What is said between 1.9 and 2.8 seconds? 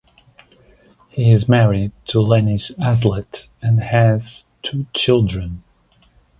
to Lenis